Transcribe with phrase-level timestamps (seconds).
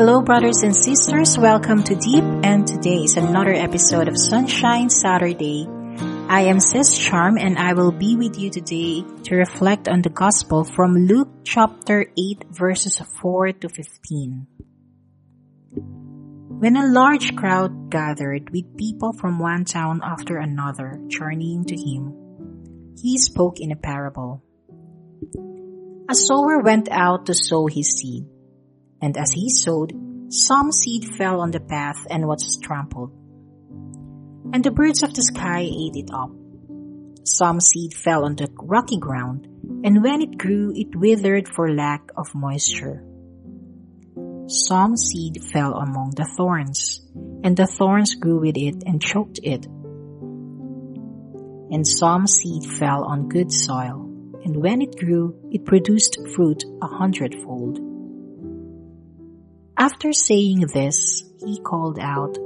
[0.00, 1.36] Hello, brothers and sisters.
[1.36, 5.68] Welcome to Deep, and today is another episode of Sunshine Saturday.
[6.26, 10.08] I am Sis Charm, and I will be with you today to reflect on the
[10.08, 14.46] Gospel from Luke chapter 8, verses 4 to 15.
[15.76, 22.96] When a large crowd gathered with people from one town after another journeying to him,
[22.96, 24.42] he spoke in a parable.
[26.08, 28.24] A sower went out to sow his seed.
[29.02, 29.92] And as he sowed,
[30.28, 33.12] some seed fell on the path and was trampled.
[34.52, 36.30] And the birds of the sky ate it up.
[37.24, 39.46] Some seed fell on the rocky ground,
[39.84, 43.04] and when it grew, it withered for lack of moisture.
[44.46, 47.06] Some seed fell among the thorns,
[47.44, 49.66] and the thorns grew with it and choked it.
[51.72, 54.06] And some seed fell on good soil,
[54.44, 57.89] and when it grew, it produced fruit a hundredfold.
[59.80, 62.36] After saying this, he called out,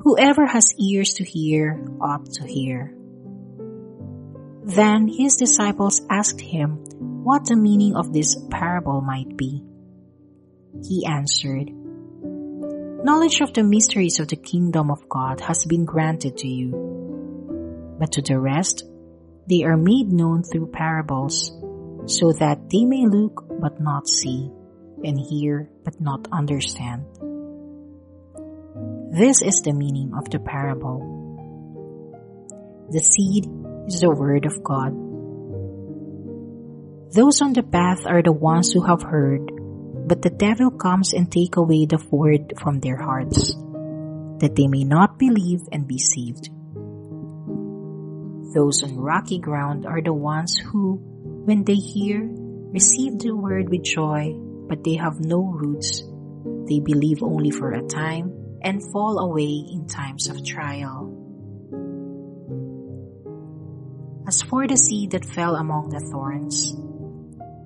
[0.00, 2.94] Whoever has ears to hear ought to hear.
[4.62, 6.84] Then his disciples asked him
[7.24, 9.64] what the meaning of this parable might be.
[10.86, 11.70] He answered,
[13.02, 18.12] Knowledge of the mysteries of the kingdom of God has been granted to you, but
[18.12, 18.84] to the rest,
[19.48, 21.50] they are made known through parables,
[22.04, 24.50] so that they may look but not see
[25.04, 27.04] and hear but not understand.
[29.12, 31.00] This is the meaning of the parable.
[32.90, 33.48] The seed
[33.88, 34.92] is the word of God.
[37.12, 39.50] Those on the path are the ones who have heard,
[40.06, 43.54] but the devil comes and take away the word from their hearts,
[44.40, 46.50] that they may not believe and be saved.
[48.54, 51.00] Those on rocky ground are the ones who,
[51.46, 54.36] when they hear, receive the word with joy
[54.68, 56.02] but they have no roots.
[56.68, 61.12] They believe only for a time and fall away in times of trial.
[64.26, 66.74] As for the seed that fell among the thorns,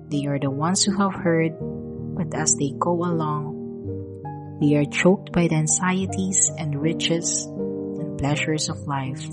[0.09, 5.31] they are the ones who have heard, but as they go along, they are choked
[5.31, 9.25] by the anxieties and riches and pleasures of life,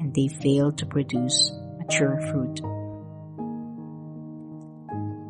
[0.00, 2.60] and they fail to produce mature fruit.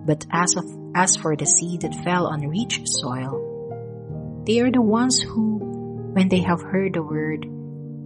[0.04, 0.64] But as of
[0.94, 5.58] as for the seed that fell on rich soil, they are the ones who,
[6.12, 7.44] when they have heard the word,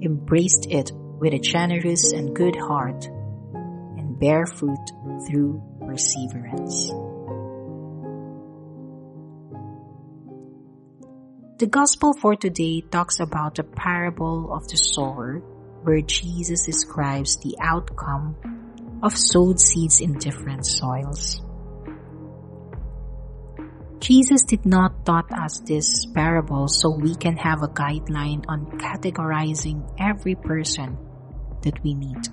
[0.03, 4.93] embraced it with a generous and good heart and bear fruit
[5.27, 6.93] through perseverance.
[11.59, 15.39] The gospel for today talks about the parable of the sower
[15.83, 18.37] where Jesus describes the outcome
[19.03, 21.41] of sowed seeds in different soils.
[23.99, 29.83] Jesus did not taught us this parable so we can have a guideline on categorizing
[29.99, 30.97] every person
[31.63, 32.29] that we meet.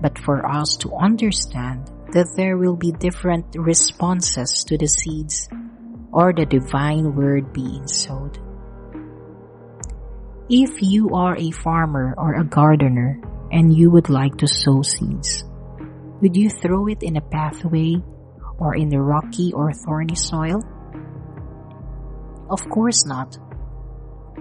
[0.00, 5.48] But for us to understand that there will be different responses to the seeds
[6.12, 8.38] or the divine word being sowed.
[10.48, 13.20] If you are a farmer or a gardener
[13.50, 15.44] and you would like to sow seeds,
[16.22, 17.96] would you throw it in a pathway
[18.58, 20.62] or in the rocky or thorny soil?
[22.48, 23.36] Of course not.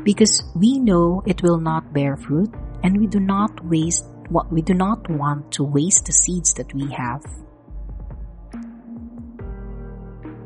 [0.03, 2.53] Because we know it will not bear fruit
[2.83, 6.73] and we do not waste what we do not want to waste the seeds that
[6.73, 7.21] we have.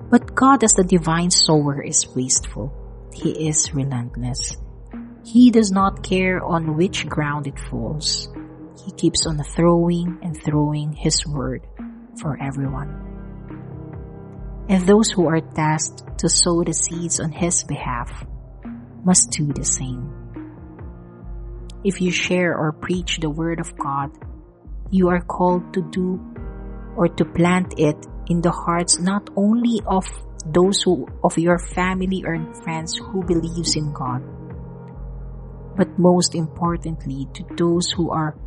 [0.10, 2.74] But God as the divine sower is wasteful.
[3.14, 4.58] He is relentless.
[5.24, 8.30] He does not care on which ground it falls.
[8.86, 11.68] He keeps on throwing and throwing His word
[12.20, 13.09] for everyone
[14.70, 18.26] and those who are tasked to sow the seeds on His behalf
[19.04, 20.14] must do the same.
[21.84, 24.12] If you share or preach the Word of God,
[24.92, 26.22] you are called to do
[26.96, 30.06] or to plant it in the hearts not only of
[30.46, 34.22] those who, of your family or friends who believes in God,
[35.76, 38.38] but most importantly to those who are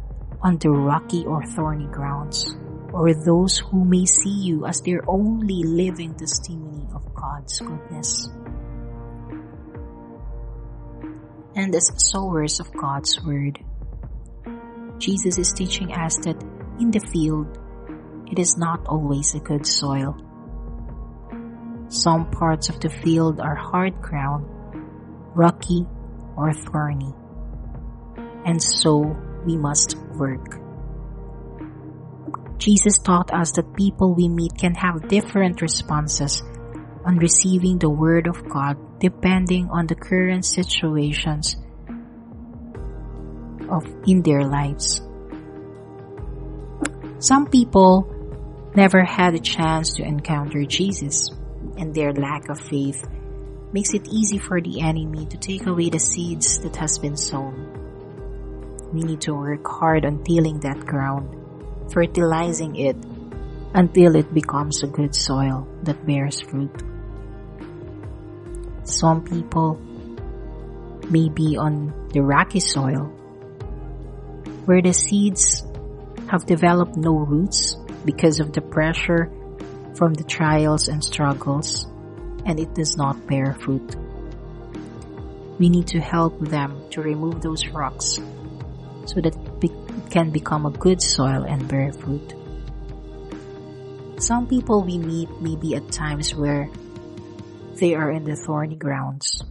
[0.41, 2.57] on the rocky or thorny grounds
[2.93, 8.29] or those who may see you as their only living testimony of God's goodness.
[11.55, 13.59] And as sowers of God's word,
[14.99, 16.41] Jesus is teaching us that
[16.79, 17.59] in the field,
[18.31, 20.17] it is not always a good soil.
[21.89, 24.47] Some parts of the field are hard ground,
[25.35, 25.87] rocky,
[26.37, 27.13] or thorny.
[28.47, 30.62] And so we must work.
[32.63, 36.45] Jesus taught us that people we meet can have different responses
[37.05, 41.57] on receiving the Word of God depending on the current situations
[43.69, 45.03] of in their lives.
[47.19, 48.07] Some people
[48.77, 51.31] never had a chance to encounter Jesus,
[51.77, 53.03] and their lack of faith
[53.73, 57.59] makes it easy for the enemy to take away the seeds that has been sown.
[58.93, 61.42] We need to work hard on tilling that ground,
[61.91, 62.97] fertilizing it
[63.75, 66.83] until it becomes a good soil that bears fruit.
[68.85, 69.81] Some people
[71.11, 73.07] may be on the rocky soil
[74.67, 75.65] where the seeds
[76.31, 79.31] have developed no roots because of the pressure
[79.95, 81.87] from the trials and struggles
[82.45, 83.97] and it does not bear fruit.
[85.59, 88.19] We need to help them to remove those rocks
[89.07, 89.73] so that it
[90.11, 92.35] can become a good soil and bear fruit.
[94.19, 96.71] Some people we meet may be at times where
[97.81, 99.43] they are in the thorny grounds,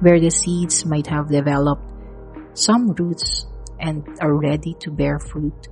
[0.00, 1.82] where the seeds might have developed
[2.54, 3.46] some roots
[3.80, 5.68] and are ready to bear fruit.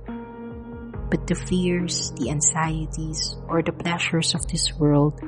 [1.09, 5.21] But the fears, the anxieties, or the pleasures of this world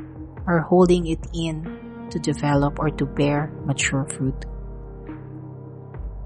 [0.47, 4.45] are holding it in to develop or to bear mature fruit.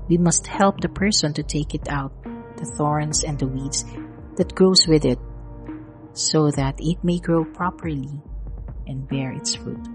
[0.09, 2.13] We must help the person to take it out,
[2.57, 3.85] the thorns and the weeds
[4.37, 5.19] that grows with it,
[6.13, 8.21] so that it may grow properly
[8.87, 9.85] and bear its fruit.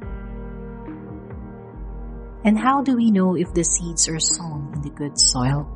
[2.44, 5.66] And how do we know if the seeds are sown in the good soil?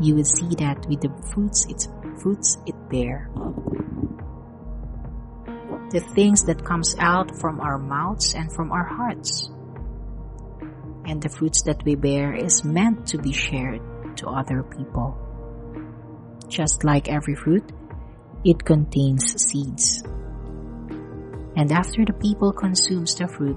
[0.00, 3.28] You will see that with the fruits its fruits it bear.
[5.90, 9.50] The things that comes out from our mouths and from our hearts.
[11.04, 13.80] And the fruits that we bear is meant to be shared
[14.18, 15.18] to other people.
[16.48, 17.64] Just like every fruit,
[18.44, 20.02] it contains seeds.
[21.56, 23.56] And after the people consumes the fruit,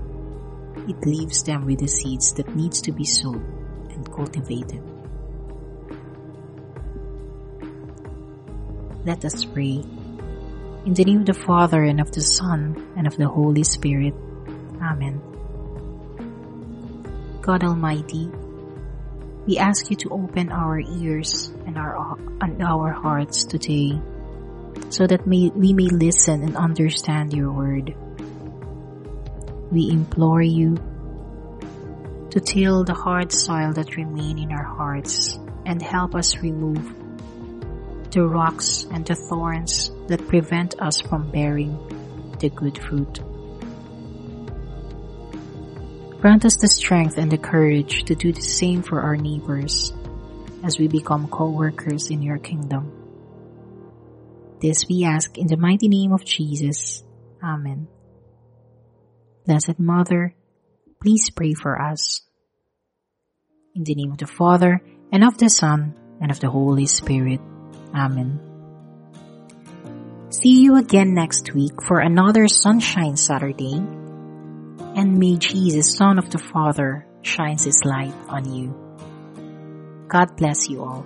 [0.87, 3.43] it leaves them with the seeds that needs to be sown
[3.91, 4.83] and cultivated.
[9.05, 9.83] Let us pray.
[10.85, 14.13] In the name of the Father and of the Son and of the Holy Spirit.
[14.81, 15.34] Amen.
[17.45, 18.27] God Almighty,
[19.45, 24.01] we ask you to open our ears and our, and our hearts today
[24.89, 27.95] so that may, we may listen and understand your word.
[29.69, 30.77] We implore you
[32.31, 35.37] to till the hard soil that remain in our hearts
[35.67, 36.95] and help us remove
[38.09, 41.77] the rocks and the thorns that prevent us from bearing
[42.39, 43.19] the good fruit.
[46.25, 49.93] Grant us the strength and the courage to do the same for our neighbors
[50.63, 52.91] as we become co-workers in your kingdom.
[54.59, 57.03] This we ask in the mighty name of Jesus.
[57.43, 57.87] Amen.
[59.45, 60.33] Blessed Mother,
[60.99, 62.21] please pray for us.
[63.75, 67.39] In the name of the Father, and of the Son, and of the Holy Spirit.
[67.93, 68.39] Amen.
[70.31, 73.85] See you again next week for another Sunshine Saturday.
[74.79, 78.73] And may Jesus, Son of the Father, shines his light on you.
[80.07, 81.05] God bless you all.